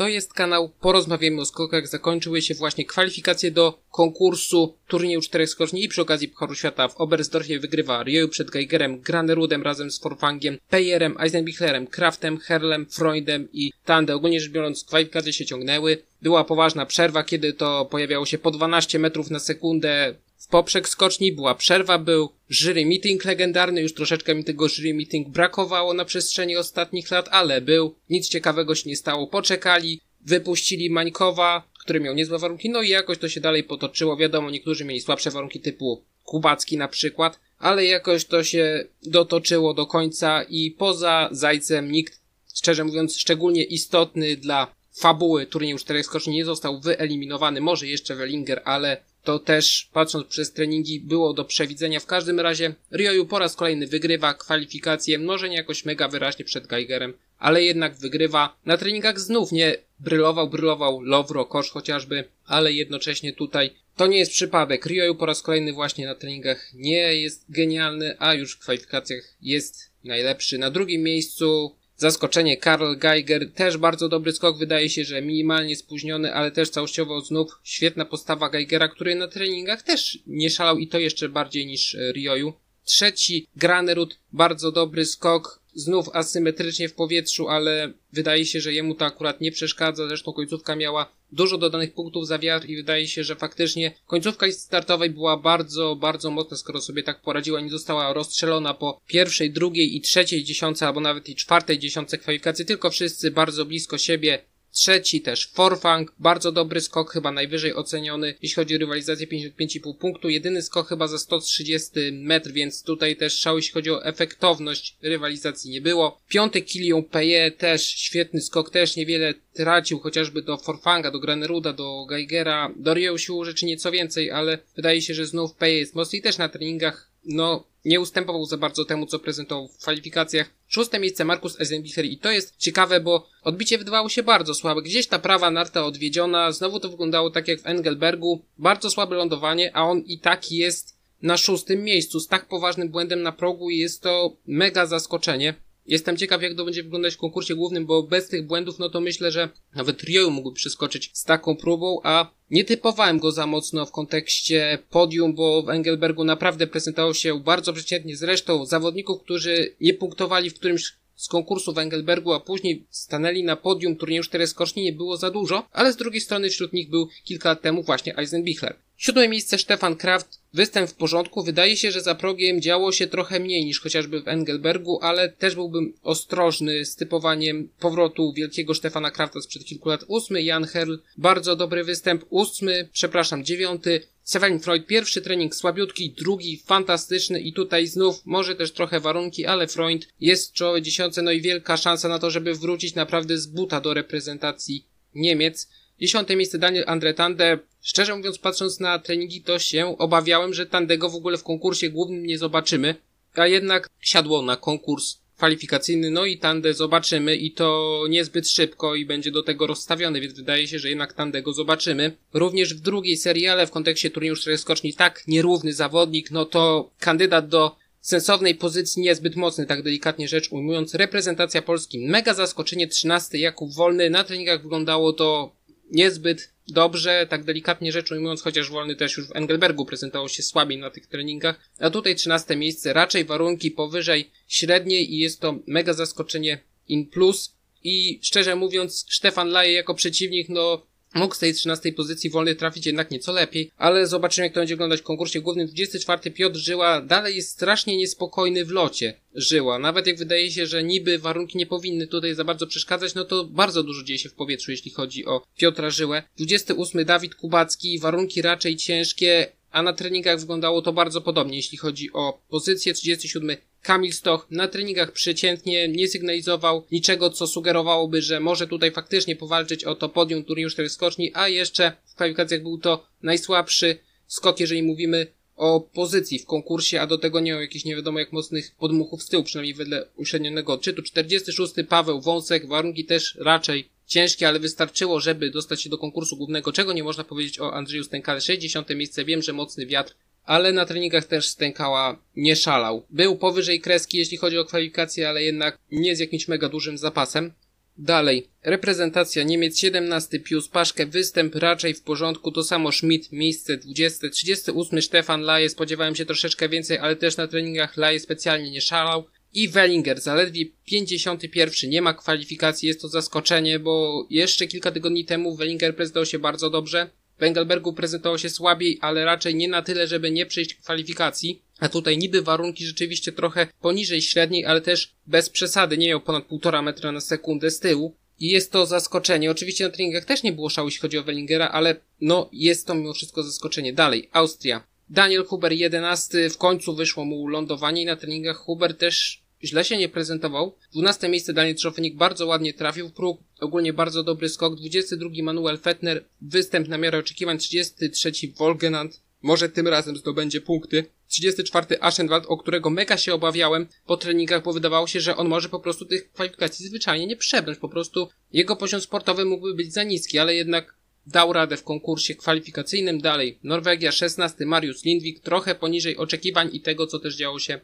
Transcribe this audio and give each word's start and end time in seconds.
To 0.00 0.08
jest 0.08 0.34
kanał 0.34 0.68
Porozmawiamy 0.80 1.40
o 1.40 1.44
skokach. 1.44 1.88
Zakończyły 1.88 2.42
się 2.42 2.54
właśnie 2.54 2.84
kwalifikacje 2.84 3.50
do 3.50 3.78
konkursu 3.90 4.74
turnieju 4.88 5.20
czterech 5.20 5.50
skoczni 5.50 5.84
i 5.84 5.88
przy 5.88 6.02
okazji 6.02 6.28
Pucharu 6.28 6.54
Świata 6.54 6.88
w 6.88 6.96
Oberstdorfie 6.96 7.58
wygrywa 7.58 8.02
Rioju 8.02 8.28
przed 8.28 8.50
Geigerem, 8.50 9.00
Granerudem 9.00 9.62
razem 9.62 9.90
z 9.90 9.98
Forfangiem, 9.98 10.58
Pejerem, 10.70 11.16
Eisenbichlerem, 11.20 11.86
Kraftem, 11.86 12.38
Herlem, 12.38 12.86
Freundem 12.86 13.48
i 13.52 13.72
Tande. 13.84 14.14
Ogólnie 14.14 14.40
rzecz 14.40 14.50
biorąc 14.50 14.84
kwalifikacje 14.84 15.32
się 15.32 15.46
ciągnęły. 15.46 16.02
Była 16.22 16.44
poważna 16.44 16.86
przerwa, 16.86 17.24
kiedy 17.24 17.52
to 17.52 17.84
pojawiało 17.84 18.26
się 18.26 18.38
po 18.38 18.50
12 18.50 18.98
metrów 18.98 19.30
na 19.30 19.38
sekundę 19.38 20.14
poprzek 20.50 20.88
skoczni, 20.88 21.32
była 21.32 21.54
przerwa, 21.54 21.98
był 21.98 22.28
jury 22.50 22.86
meeting 22.86 23.24
legendarny, 23.24 23.80
już 23.80 23.94
troszeczkę 23.94 24.34
mi 24.34 24.44
tego 24.44 24.68
jury 24.68 24.94
meeting 24.94 25.28
brakowało 25.28 25.94
na 25.94 26.04
przestrzeni 26.04 26.56
ostatnich 26.56 27.10
lat, 27.10 27.28
ale 27.30 27.60
był, 27.60 27.94
nic 28.10 28.28
ciekawego 28.28 28.74
się 28.74 28.88
nie 28.90 28.96
stało, 28.96 29.26
poczekali, 29.26 30.00
wypuścili 30.20 30.90
Mańkowa, 30.90 31.70
który 31.80 32.00
miał 32.00 32.14
niezłe 32.14 32.38
warunki, 32.38 32.70
no 32.70 32.82
i 32.82 32.88
jakoś 32.88 33.18
to 33.18 33.28
się 33.28 33.40
dalej 33.40 33.64
potoczyło, 33.64 34.16
wiadomo, 34.16 34.50
niektórzy 34.50 34.84
mieli 34.84 35.00
słabsze 35.00 35.30
warunki 35.30 35.60
typu 35.60 36.02
Kubacki 36.24 36.76
na 36.76 36.88
przykład, 36.88 37.40
ale 37.58 37.84
jakoś 37.84 38.24
to 38.24 38.44
się 38.44 38.84
dotoczyło 39.02 39.74
do 39.74 39.86
końca 39.86 40.42
i 40.42 40.70
poza 40.70 41.28
Zajcem 41.32 41.92
nikt, 41.92 42.20
szczerze 42.54 42.84
mówiąc, 42.84 43.16
szczególnie 43.16 43.64
istotny 43.64 44.36
dla 44.36 44.74
fabuły 44.92 45.46
turnieju 45.46 45.78
czterech 45.78 46.06
skoczni 46.06 46.34
nie 46.34 46.44
został 46.44 46.80
wyeliminowany, 46.80 47.60
może 47.60 47.86
jeszcze 47.86 48.16
Wellinger, 48.16 48.62
ale 48.64 49.02
to 49.24 49.38
też 49.38 49.88
patrząc 49.92 50.26
przez 50.26 50.52
treningi 50.52 51.00
było 51.00 51.32
do 51.32 51.44
przewidzenia. 51.44 52.00
W 52.00 52.06
każdym 52.06 52.40
razie 52.40 52.74
Rioju 52.92 53.26
po 53.26 53.38
raz 53.38 53.56
kolejny 53.56 53.86
wygrywa 53.86 54.34
kwalifikacje, 54.34 55.18
może 55.18 55.48
nie 55.48 55.56
jakoś 55.56 55.84
mega 55.84 56.08
wyraźnie 56.08 56.44
przed 56.44 56.66
Geigerem, 56.66 57.14
ale 57.38 57.64
jednak 57.64 57.96
wygrywa. 57.96 58.56
Na 58.66 58.76
treningach 58.76 59.20
znów 59.20 59.52
nie 59.52 59.76
brylował, 60.00 60.48
brylował 60.48 61.00
Lowro, 61.00 61.44
Kosz 61.44 61.70
chociażby, 61.70 62.24
ale 62.46 62.72
jednocześnie 62.72 63.32
tutaj 63.32 63.70
to 63.96 64.06
nie 64.06 64.18
jest 64.18 64.32
przypadek. 64.32 64.86
Rioju 64.86 65.14
po 65.14 65.26
raz 65.26 65.42
kolejny 65.42 65.72
właśnie 65.72 66.06
na 66.06 66.14
treningach 66.14 66.70
nie 66.74 67.14
jest 67.14 67.44
genialny, 67.48 68.16
a 68.18 68.34
już 68.34 68.54
w 68.54 68.58
kwalifikacjach 68.58 69.34
jest 69.42 69.90
najlepszy. 70.04 70.58
Na 70.58 70.70
drugim 70.70 71.02
miejscu 71.02 71.76
Zaskoczenie 72.00 72.56
Karl 72.56 72.96
Geiger, 72.96 73.52
też 73.52 73.76
bardzo 73.76 74.08
dobry 74.08 74.32
skok, 74.32 74.58
wydaje 74.58 74.90
się, 74.90 75.04
że 75.04 75.22
minimalnie 75.22 75.76
spóźniony, 75.76 76.34
ale 76.34 76.50
też 76.50 76.70
całościowo 76.70 77.20
znów 77.20 77.60
świetna 77.64 78.04
postawa 78.04 78.48
Geigera, 78.48 78.88
który 78.88 79.14
na 79.14 79.28
treningach 79.28 79.82
też 79.82 80.18
nie 80.26 80.50
szalał 80.50 80.78
i 80.78 80.88
to 80.88 80.98
jeszcze 80.98 81.28
bardziej 81.28 81.66
niż 81.66 81.94
e, 81.94 82.12
Rioju. 82.12 82.52
Trzeci 82.84 83.46
Granerud, 83.56 84.18
bardzo 84.32 84.72
dobry 84.72 85.04
skok, 85.04 85.59
znów 85.74 86.08
asymetrycznie 86.12 86.88
w 86.88 86.94
powietrzu, 86.94 87.48
ale 87.48 87.92
wydaje 88.12 88.46
się, 88.46 88.60
że 88.60 88.72
jemu 88.72 88.94
to 88.94 89.04
akurat 89.04 89.40
nie 89.40 89.52
przeszkadza, 89.52 90.08
zresztą 90.08 90.32
końcówka 90.32 90.76
miała 90.76 91.12
dużo 91.32 91.58
dodanych 91.58 91.94
punktów 91.94 92.26
za 92.26 92.38
wiatr 92.38 92.66
i 92.66 92.76
wydaje 92.76 93.08
się, 93.08 93.24
że 93.24 93.36
faktycznie 93.36 93.92
końcówka 94.06 94.52
startowej 94.52 95.10
była 95.10 95.36
bardzo, 95.36 95.96
bardzo 95.96 96.30
mocna, 96.30 96.56
skoro 96.56 96.80
sobie 96.80 97.02
tak 97.02 97.22
poradziła, 97.22 97.60
nie 97.60 97.70
została 97.70 98.12
rozstrzelona 98.12 98.74
po 98.74 99.00
pierwszej, 99.06 99.50
drugiej 99.50 99.96
i 99.96 100.00
trzeciej 100.00 100.44
dziesiątce, 100.44 100.86
albo 100.86 101.00
nawet 101.00 101.28
i 101.28 101.34
czwartej 101.34 101.78
dziesiątce 101.78 102.18
kwalifikacji, 102.18 102.66
tylko 102.66 102.90
wszyscy 102.90 103.30
bardzo 103.30 103.64
blisko 103.64 103.98
siebie, 103.98 104.38
Trzeci 104.72 105.20
też 105.20 105.46
Forfang, 105.46 106.12
bardzo 106.18 106.52
dobry 106.52 106.80
skok, 106.80 107.12
chyba 107.12 107.32
najwyżej 107.32 107.74
oceniony, 107.74 108.34
jeśli 108.42 108.54
chodzi 108.54 108.76
o 108.76 108.78
rywalizację 108.78 109.26
55,5 109.26 109.94
punktu. 109.94 110.28
Jedyny 110.28 110.62
skok 110.62 110.88
chyba 110.88 111.08
za 111.08 111.18
130 111.18 111.90
metr, 112.12 112.50
więc 112.50 112.82
tutaj 112.82 113.16
też 113.16 113.38
szał, 113.38 113.56
jeśli 113.56 113.72
chodzi 113.72 113.90
o 113.90 114.04
efektowność 114.04 114.96
rywalizacji 115.02 115.70
nie 115.70 115.80
było. 115.80 116.20
Piąty 116.28 116.62
Kilion 116.62 117.04
Peje 117.04 117.50
też 117.50 117.86
świetny 117.86 118.40
skok, 118.40 118.70
też 118.70 118.96
niewiele 118.96 119.34
tracił, 119.52 119.98
chociażby 119.98 120.42
do 120.42 120.56
Forfanga, 120.56 121.10
do 121.10 121.18
Graneruda, 121.18 121.72
do 121.72 122.06
Geigera. 122.08 122.70
Do 122.76 122.94
Rio 122.94 123.18
siłą 123.18 123.44
rzeczy 123.44 123.66
nieco 123.66 123.90
więcej, 123.90 124.30
ale 124.30 124.58
wydaje 124.76 125.02
się, 125.02 125.14
że 125.14 125.26
znów 125.26 125.54
Peje 125.54 125.78
jest 125.78 125.94
mocny 125.94 126.18
i 126.18 126.22
też 126.22 126.38
na 126.38 126.48
treningach, 126.48 127.10
no, 127.24 127.69
nie 127.84 128.00
ustępował 128.00 128.44
za 128.46 128.56
bardzo 128.56 128.84
temu, 128.84 129.06
co 129.06 129.18
prezentował 129.18 129.68
w 129.68 129.78
kwalifikacjach. 129.78 130.50
Szóste 130.68 131.00
miejsce 131.00 131.24
Markus 131.24 131.60
Eisenbichler 131.60 132.06
i 132.06 132.18
to 132.18 132.30
jest 132.30 132.56
ciekawe, 132.56 133.00
bo 133.00 133.26
odbicie 133.42 133.78
wydawało 133.78 134.08
się 134.08 134.22
bardzo 134.22 134.54
słabe. 134.54 134.82
Gdzieś 134.82 135.06
ta 135.06 135.18
prawa 135.18 135.50
narta 135.50 135.84
odwiedziona, 135.84 136.52
znowu 136.52 136.80
to 136.80 136.88
wyglądało 136.88 137.30
tak 137.30 137.48
jak 137.48 137.60
w 137.60 137.66
Engelbergu. 137.66 138.44
Bardzo 138.58 138.90
słabe 138.90 139.16
lądowanie, 139.16 139.76
a 139.76 139.82
on 139.82 139.98
i 139.98 140.18
tak 140.18 140.52
jest 140.52 141.00
na 141.22 141.36
szóstym 141.36 141.84
miejscu 141.84 142.20
z 142.20 142.28
tak 142.28 142.48
poważnym 142.48 142.88
błędem 142.88 143.22
na 143.22 143.32
progu 143.32 143.70
i 143.70 143.78
jest 143.78 144.02
to 144.02 144.36
mega 144.46 144.86
zaskoczenie. 144.86 145.54
Jestem 145.90 146.16
ciekaw, 146.16 146.42
jak 146.42 146.54
to 146.54 146.64
będzie 146.64 146.82
wyglądać 146.82 147.14
w 147.14 147.18
konkursie 147.18 147.54
głównym, 147.54 147.86
bo 147.86 148.02
bez 148.02 148.28
tych 148.28 148.46
błędów, 148.46 148.78
no 148.78 148.90
to 148.90 149.00
myślę, 149.00 149.30
że 149.32 149.48
nawet 149.74 150.02
Rio 150.02 150.30
mógłby 150.30 150.56
przeskoczyć 150.56 151.10
z 151.12 151.24
taką 151.24 151.56
próbą, 151.56 152.00
a 152.02 152.30
nie 152.50 152.64
typowałem 152.64 153.18
go 153.18 153.32
za 153.32 153.46
mocno 153.46 153.86
w 153.86 153.90
kontekście 153.90 154.78
podium, 154.90 155.34
bo 155.34 155.62
w 155.62 155.68
Engelbergu 155.68 156.24
naprawdę 156.24 156.66
prezentował 156.66 157.14
się 157.14 157.40
bardzo 157.40 157.72
przeciętnie. 157.72 158.16
Zresztą 158.16 158.66
zawodników, 158.66 159.22
którzy 159.22 159.74
nie 159.80 159.94
punktowali 159.94 160.50
w 160.50 160.54
którymś 160.54 160.92
z 161.16 161.28
konkursu 161.28 161.72
w 161.72 161.78
Engelbergu, 161.78 162.32
a 162.32 162.40
później 162.40 162.86
stanęli 162.90 163.44
na 163.44 163.56
podium 163.56 163.96
turnieju 163.96 164.22
cztery 164.22 164.46
skoczni 164.46 164.82
nie 164.82 164.92
było 164.92 165.16
za 165.16 165.30
dużo, 165.30 165.66
ale 165.72 165.92
z 165.92 165.96
drugiej 165.96 166.20
strony 166.20 166.50
wśród 166.50 166.72
nich 166.72 166.90
był 166.90 167.08
kilka 167.24 167.48
lat 167.48 167.62
temu 167.62 167.82
właśnie 167.82 168.18
Eisenbichler. 168.18 168.76
Siódme 168.96 169.28
miejsce 169.28 169.58
Stefan 169.58 169.96
Kraft. 169.96 170.39
Występ 170.54 170.90
w 170.90 170.94
porządku. 170.94 171.42
Wydaje 171.42 171.76
się, 171.76 171.90
że 171.90 172.00
za 172.00 172.14
progiem 172.14 172.60
działo 172.60 172.92
się 172.92 173.06
trochę 173.06 173.40
mniej 173.40 173.64
niż 173.64 173.80
chociażby 173.80 174.22
w 174.22 174.28
Engelbergu, 174.28 174.98
ale 175.02 175.28
też 175.28 175.54
byłbym 175.54 175.92
ostrożny 176.02 176.84
z 176.84 176.96
typowaniem 176.96 177.68
powrotu 177.80 178.32
wielkiego 178.32 178.74
Stefana 178.74 179.10
Krafta 179.10 179.40
sprzed 179.40 179.64
kilku 179.64 179.88
lat. 179.88 180.04
Ósmy 180.08 180.42
Jan 180.42 180.64
Herl. 180.64 180.94
Bardzo 181.16 181.56
dobry 181.56 181.84
występ. 181.84 182.24
Ósmy, 182.30 182.88
przepraszam, 182.92 183.44
dziewiąty 183.44 184.00
Severin 184.22 184.60
Freud, 184.60 184.86
pierwszy 184.86 185.22
trening 185.22 185.54
słabiutki, 185.54 186.14
drugi 186.18 186.62
fantastyczny 186.66 187.40
i 187.40 187.52
tutaj 187.52 187.86
znów 187.86 188.22
może 188.24 188.56
też 188.56 188.72
trochę 188.72 189.00
warunki, 189.00 189.46
ale 189.46 189.66
Freud 189.66 190.08
jest 190.20 190.50
w 190.50 190.52
czołowej 190.52 190.82
dziesiątce, 190.82 191.22
no 191.22 191.32
i 191.32 191.40
wielka 191.40 191.76
szansa 191.76 192.08
na 192.08 192.18
to, 192.18 192.30
żeby 192.30 192.54
wrócić 192.54 192.94
naprawdę 192.94 193.38
z 193.38 193.46
buta 193.46 193.80
do 193.80 193.94
reprezentacji 193.94 194.86
Niemiec. 195.14 195.68
Dziesiąte 196.00 196.36
miejsce 196.36 196.58
Daniel 196.58 196.84
Andre 196.86 197.14
Tande. 197.14 197.58
Szczerze 197.82 198.16
mówiąc, 198.16 198.38
patrząc 198.38 198.80
na 198.80 198.98
treningi, 198.98 199.42
to 199.42 199.58
się 199.58 199.98
obawiałem, 199.98 200.54
że 200.54 200.66
Tandego 200.66 201.10
w 201.10 201.14
ogóle 201.14 201.38
w 201.38 201.44
konkursie 201.44 201.90
głównym 201.90 202.26
nie 202.26 202.38
zobaczymy, 202.38 202.94
a 203.34 203.46
jednak 203.46 203.88
siadło 204.00 204.42
na 204.42 204.56
konkurs 204.56 205.18
kwalifikacyjny, 205.36 206.10
no 206.10 206.24
i 206.24 206.38
Tandę 206.38 206.74
zobaczymy 206.74 207.36
i 207.36 207.52
to 207.52 208.00
niezbyt 208.08 208.48
szybko 208.48 208.94
i 208.94 209.06
będzie 209.06 209.30
do 209.30 209.42
tego 209.42 209.66
rozstawiony, 209.66 210.20
więc 210.20 210.34
wydaje 210.34 210.68
się, 210.68 210.78
że 210.78 210.88
jednak 210.88 211.12
Tandego 211.12 211.52
zobaczymy. 211.52 212.16
Również 212.32 212.74
w 212.74 212.80
drugiej 212.80 213.16
serii, 213.16 213.48
ale 213.48 213.66
w 213.66 213.70
kontekście 213.70 214.10
turnieju 214.10 214.36
czterech 214.36 214.60
skoczni 214.60 214.94
tak 214.94 215.22
nierówny 215.28 215.72
zawodnik, 215.72 216.30
no 216.30 216.44
to 216.44 216.90
kandydat 216.98 217.48
do 217.48 217.76
sensownej 218.00 218.54
pozycji 218.54 219.02
niezbyt 219.02 219.36
mocny, 219.36 219.66
tak 219.66 219.82
delikatnie 219.82 220.28
rzecz 220.28 220.52
ujmując. 220.52 220.94
Reprezentacja 220.94 221.62
Polski, 221.62 221.98
mega 221.98 222.34
zaskoczenie, 222.34 222.88
13 222.88 223.38
Jakub 223.38 223.74
Wolny, 223.74 224.10
na 224.10 224.24
treningach 224.24 224.62
wyglądało 224.62 225.12
to 225.12 225.59
niezbyt 225.90 226.52
dobrze, 226.68 227.26
tak 227.30 227.44
delikatnie 227.44 227.92
rzecz 227.92 228.12
ujmując, 228.12 228.42
chociaż 228.42 228.70
Wolny 228.70 228.96
też 228.96 229.16
już 229.16 229.28
w 229.28 229.36
Engelbergu 229.36 229.86
prezentował 229.86 230.28
się 230.28 230.42
słabiej 230.42 230.78
na 230.78 230.90
tych 230.90 231.06
treningach, 231.06 231.70
a 231.78 231.90
tutaj 231.90 232.16
13 232.16 232.56
miejsce, 232.56 232.92
raczej 232.92 233.24
warunki 233.24 233.70
powyżej 233.70 234.30
średniej 234.48 235.14
i 235.14 235.18
jest 235.18 235.40
to 235.40 235.58
mega 235.66 235.92
zaskoczenie 235.92 236.58
in 236.88 237.06
plus. 237.06 237.54
I 237.84 238.18
szczerze 238.22 238.56
mówiąc, 238.56 239.06
Stefan 239.10 239.48
Laje 239.48 239.72
jako 239.72 239.94
przeciwnik, 239.94 240.48
no 240.48 240.86
Mógł 241.14 241.34
z 241.34 241.38
tej 241.38 241.54
13 241.54 241.92
pozycji 241.92 242.30
wolny 242.30 242.54
trafić 242.54 242.86
jednak 242.86 243.10
nieco 243.10 243.32
lepiej, 243.32 243.70
ale 243.76 244.06
zobaczymy 244.06 244.46
jak 244.46 244.54
to 244.54 244.60
będzie 244.60 244.74
wyglądać 244.74 245.00
w 245.00 245.04
konkursie 245.04 245.40
głównym. 245.40 245.66
24 245.66 246.30
Piotr 246.30 246.58
Żyła 246.58 247.00
dalej 247.00 247.36
jest 247.36 247.50
strasznie 247.50 247.96
niespokojny 247.96 248.64
w 248.64 248.70
locie. 248.70 249.14
Żyła. 249.34 249.78
Nawet 249.78 250.06
jak 250.06 250.18
wydaje 250.18 250.50
się, 250.50 250.66
że 250.66 250.84
niby 250.84 251.18
warunki 251.18 251.58
nie 251.58 251.66
powinny 251.66 252.06
tutaj 252.06 252.34
za 252.34 252.44
bardzo 252.44 252.66
przeszkadzać, 252.66 253.14
no 253.14 253.24
to 253.24 253.44
bardzo 253.44 253.82
dużo 253.82 254.02
dzieje 254.02 254.18
się 254.18 254.28
w 254.28 254.34
powietrzu, 254.34 254.70
jeśli 254.70 254.90
chodzi 254.90 255.26
o 255.26 255.42
Piotra 255.56 255.90
Żyłę. 255.90 256.22
28 256.36 257.04
Dawid 257.04 257.34
Kubacki, 257.34 257.98
warunki 257.98 258.42
raczej 258.42 258.76
ciężkie, 258.76 259.52
a 259.70 259.82
na 259.82 259.92
treningach 259.92 260.40
wyglądało 260.40 260.82
to 260.82 260.92
bardzo 260.92 261.20
podobnie, 261.20 261.56
jeśli 261.56 261.78
chodzi 261.78 262.12
o 262.12 262.40
pozycję. 262.48 262.94
37 262.94 263.56
Kamil 263.82 264.12
Stoch 264.12 264.46
na 264.50 264.68
treningach 264.68 265.12
przeciętnie 265.12 265.88
nie 265.88 266.08
sygnalizował 266.08 266.86
niczego, 266.92 267.30
co 267.30 267.46
sugerowałoby, 267.46 268.22
że 268.22 268.40
może 268.40 268.66
tutaj 268.66 268.90
faktycznie 268.90 269.36
powalczyć 269.36 269.84
o 269.84 269.94
to 269.94 270.08
podium 270.08 270.44
turnieju 270.44 270.70
4 270.70 270.88
skoczni, 270.88 271.30
a 271.34 271.48
jeszcze 271.48 271.92
w 272.06 272.14
kwalifikacjach 272.14 272.62
był 272.62 272.78
to 272.78 273.06
najsłabszy 273.22 273.98
skok, 274.26 274.60
jeżeli 274.60 274.82
mówimy 274.82 275.26
o 275.56 275.80
pozycji 275.80 276.38
w 276.38 276.46
konkursie, 276.46 277.00
a 277.00 277.06
do 277.06 277.18
tego 277.18 277.40
nie 277.40 277.56
o 277.56 277.60
jakichś 277.60 277.84
nie 277.84 277.96
wiadomo 277.96 278.18
jak 278.18 278.32
mocnych 278.32 278.74
podmuchów 278.78 279.22
z 279.22 279.28
tyłu, 279.28 279.44
przynajmniej 279.44 279.74
wedle 279.74 280.06
uśrednionego 280.16 280.72
odczytu. 280.72 281.02
46 281.02 281.72
Paweł 281.88 282.20
Wąsek, 282.20 282.68
warunki 282.68 283.04
też 283.04 283.36
raczej 283.40 283.88
ciężkie, 284.06 284.48
ale 284.48 284.58
wystarczyło, 284.58 285.20
żeby 285.20 285.50
dostać 285.50 285.82
się 285.82 285.90
do 285.90 285.98
konkursu 285.98 286.36
głównego, 286.36 286.72
czego 286.72 286.92
nie 286.92 287.04
można 287.04 287.24
powiedzieć 287.24 287.60
o 287.60 287.74
Andrzeju 287.74 288.04
Stękale. 288.04 288.40
60 288.40 288.90
miejsce, 288.90 289.24
wiem, 289.24 289.42
że 289.42 289.52
mocny 289.52 289.86
wiatr 289.86 290.14
ale 290.50 290.72
na 290.72 290.86
treningach 290.86 291.24
też 291.24 291.48
stękała 291.48 292.22
nie 292.36 292.56
szalał. 292.56 293.06
Był 293.10 293.36
powyżej 293.36 293.80
kreski, 293.80 294.18
jeśli 294.18 294.36
chodzi 294.36 294.58
o 294.58 294.64
kwalifikacje, 294.64 295.28
ale 295.28 295.42
jednak 295.42 295.78
nie 295.90 296.16
z 296.16 296.18
jakimś 296.18 296.48
mega 296.48 296.68
dużym 296.68 296.98
zapasem. 296.98 297.52
Dalej, 297.98 298.48
reprezentacja 298.62 299.42
Niemiec 299.42 299.78
17 299.78 300.40
Pius 300.40 300.68
Paszke, 300.68 301.06
występ 301.06 301.54
raczej 301.54 301.94
w 301.94 302.02
porządku, 302.02 302.52
to 302.52 302.62
samo 302.64 302.92
Schmidt, 302.92 303.32
miejsce 303.32 303.76
20, 303.76 304.28
38 304.28 305.02
Stefan 305.02 305.40
Laje, 305.40 305.68
spodziewałem 305.68 306.14
się 306.16 306.26
troszeczkę 306.26 306.68
więcej, 306.68 306.98
ale 306.98 307.16
też 307.16 307.36
na 307.36 307.46
treningach 307.46 307.96
Laje 307.96 308.20
specjalnie 308.20 308.70
nie 308.70 308.80
szalał. 308.80 309.24
I 309.52 309.68
Wellinger, 309.68 310.20
zaledwie 310.20 310.66
51, 310.84 311.90
nie 311.90 312.02
ma 312.02 312.14
kwalifikacji, 312.14 312.88
jest 312.88 313.00
to 313.00 313.08
zaskoczenie, 313.08 313.78
bo 313.78 314.26
jeszcze 314.30 314.66
kilka 314.66 314.90
tygodni 314.92 315.24
temu 315.24 315.56
Wellinger 315.56 315.96
prezentował 315.96 316.26
się 316.26 316.38
bardzo 316.38 316.70
dobrze. 316.70 317.10
W 317.40 317.42
Engelbergu 317.42 317.92
prezentował 317.92 318.38
się 318.38 318.50
słabiej, 318.50 318.98
ale 319.00 319.24
raczej 319.24 319.54
nie 319.54 319.68
na 319.68 319.82
tyle, 319.82 320.06
żeby 320.06 320.30
nie 320.30 320.46
przejść 320.46 320.74
kwalifikacji. 320.74 321.62
A 321.78 321.88
tutaj 321.88 322.18
niby 322.18 322.42
warunki 322.42 322.86
rzeczywiście 322.86 323.32
trochę 323.32 323.66
poniżej 323.80 324.22
średniej, 324.22 324.66
ale 324.66 324.80
też 324.80 325.12
bez 325.26 325.50
przesady. 325.50 325.98
Nie 325.98 326.08
miał 326.08 326.20
ponad 326.20 326.48
1,5 326.48 326.82
metra 326.82 327.12
na 327.12 327.20
sekundę 327.20 327.70
z 327.70 327.80
tyłu. 327.80 328.16
I 328.40 328.48
jest 328.48 328.72
to 328.72 328.86
zaskoczenie. 328.86 329.50
Oczywiście 329.50 329.84
na 329.84 329.90
treningach 329.90 330.24
też 330.24 330.42
nie 330.42 330.52
było 330.52 330.70
szału, 330.70 330.88
jeśli 330.88 331.00
chodzi 331.00 331.18
o 331.18 331.22
Wellingera, 331.22 331.68
ale 331.68 331.96
no 332.20 332.48
jest 332.52 332.86
to 332.86 332.94
mimo 332.94 333.12
wszystko 333.12 333.42
zaskoczenie. 333.42 333.92
Dalej, 333.92 334.28
Austria. 334.32 334.84
Daniel 335.10 335.44
Huber 335.44 335.72
11, 335.72 336.50
w 336.50 336.58
końcu 336.58 336.94
wyszło 336.94 337.24
mu 337.24 337.48
lądowanie 337.48 338.02
i 338.02 338.06
na 338.06 338.16
treningach 338.16 338.56
Huber 338.56 338.96
też 338.96 339.39
źle 339.64 339.84
się 339.84 339.96
nie 339.96 340.08
prezentował. 340.08 340.76
12 340.92 341.28
miejsce 341.28 341.52
Daniel 341.52 341.74
Trzofenik 341.74 342.16
bardzo 342.16 342.46
ładnie 342.46 342.74
trafił 342.74 343.08
w 343.08 343.12
próg, 343.12 343.40
ogólnie 343.60 343.92
bardzo 343.92 344.22
dobry 344.22 344.48
skok. 344.48 344.76
22 344.76 345.30
Manuel 345.42 345.78
Fettner, 345.78 346.24
występ 346.40 346.88
na 346.88 346.98
miarę 346.98 347.18
oczekiwań. 347.18 347.58
33 347.58 348.32
Wolgenant, 348.58 349.20
może 349.42 349.68
tym 349.68 349.88
razem 349.88 350.16
zdobędzie 350.16 350.60
punkty. 350.60 351.04
34 351.28 351.86
Aschenwald, 352.00 352.44
o 352.48 352.56
którego 352.56 352.90
mega 352.90 353.16
się 353.16 353.34
obawiałem 353.34 353.86
po 354.06 354.16
treningach, 354.16 354.62
bo 354.62 354.72
wydawało 354.72 355.06
się, 355.06 355.20
że 355.20 355.36
on 355.36 355.48
może 355.48 355.68
po 355.68 355.80
prostu 355.80 356.04
tych 356.04 356.32
kwalifikacji 356.32 356.86
zwyczajnie 356.86 357.26
nie 357.26 357.36
przebrnąć. 357.36 357.78
Po 357.78 357.88
prostu 357.88 358.28
jego 358.52 358.76
poziom 358.76 359.00
sportowy 359.00 359.44
mógłby 359.44 359.74
być 359.74 359.92
za 359.92 360.02
niski, 360.02 360.38
ale 360.38 360.54
jednak 360.54 360.94
dał 361.26 361.52
radę 361.52 361.76
w 361.76 361.84
konkursie 361.84 362.34
kwalifikacyjnym. 362.34 363.20
Dalej, 363.20 363.58
Norwegia 363.62 364.12
16, 364.12 364.66
Mariusz 364.66 365.04
Lindwik, 365.04 365.40
trochę 365.40 365.74
poniżej 365.74 366.16
oczekiwań 366.16 366.70
i 366.72 366.80
tego, 366.80 367.06
co 367.06 367.18
też 367.18 367.36
działo 367.36 367.58
się 367.58 367.80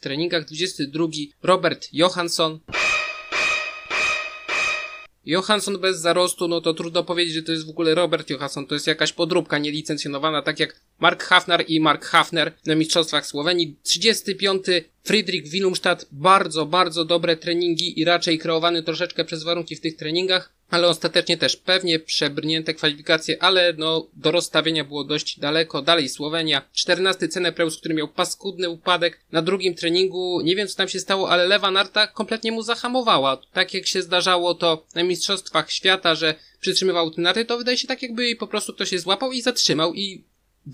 treningach. 0.00 0.44
22, 0.44 1.06
Robert 1.42 1.88
Johansson. 1.92 2.60
Johansson 5.24 5.78
bez 5.78 6.00
zarostu, 6.00 6.48
no 6.48 6.60
to 6.60 6.74
trudno 6.74 7.04
powiedzieć, 7.04 7.34
że 7.34 7.42
to 7.42 7.52
jest 7.52 7.66
w 7.66 7.70
ogóle 7.70 7.94
Robert 7.94 8.30
Johansson, 8.30 8.66
to 8.66 8.74
jest 8.74 8.86
jakaś 8.86 9.12
podróbka 9.12 9.58
nielicencjonowana, 9.58 10.42
tak 10.42 10.60
jak 10.60 10.80
Mark 11.00 11.22
Hafner 11.22 11.64
i 11.68 11.80
Mark 11.80 12.04
Hafner 12.04 12.52
na 12.66 12.74
Mistrzostwach 12.74 13.26
Słowenii. 13.26 13.76
35. 13.82 14.62
Friedrich 15.04 15.48
Willumstadt, 15.48 16.06
bardzo, 16.12 16.66
bardzo 16.66 17.04
dobre 17.04 17.36
treningi 17.36 18.00
i 18.00 18.04
raczej 18.04 18.38
kreowany 18.38 18.82
troszeczkę 18.82 19.24
przez 19.24 19.42
warunki 19.42 19.76
w 19.76 19.80
tych 19.80 19.96
treningach 19.96 20.52
ale 20.70 20.88
ostatecznie 20.88 21.36
też 21.36 21.56
pewnie 21.56 21.98
przebrnięte 21.98 22.74
kwalifikacje, 22.74 23.42
ale 23.42 23.74
no 23.78 24.06
do 24.14 24.30
rozstawienia 24.30 24.84
było 24.84 25.04
dość 25.04 25.38
daleko. 25.38 25.82
Dalej 25.82 26.08
Słowenia, 26.08 26.62
14 26.72 27.28
Cenepreus, 27.28 27.76
który 27.76 27.94
miał 27.94 28.08
paskudny 28.08 28.70
upadek 28.70 29.20
na 29.32 29.42
drugim 29.42 29.74
treningu. 29.74 30.40
Nie 30.40 30.56
wiem 30.56 30.68
co 30.68 30.76
tam 30.76 30.88
się 30.88 31.00
stało, 31.00 31.30
ale 31.30 31.46
lewa 31.46 31.70
narta 31.70 32.06
kompletnie 32.06 32.52
mu 32.52 32.62
zahamowała. 32.62 33.36
Tak 33.52 33.74
jak 33.74 33.86
się 33.86 34.02
zdarzało 34.02 34.54
to 34.54 34.86
na 34.94 35.02
Mistrzostwach 35.02 35.70
Świata, 35.70 36.14
że 36.14 36.34
przytrzymywał 36.60 37.10
te 37.10 37.22
narty, 37.22 37.44
to 37.44 37.58
wydaje 37.58 37.78
się 37.78 37.88
tak 37.88 38.02
jakby 38.02 38.36
po 38.36 38.46
prostu 38.46 38.72
ktoś 38.72 38.90
się 38.90 38.98
złapał 38.98 39.32
i 39.32 39.42
zatrzymał 39.42 39.94
i 39.94 40.24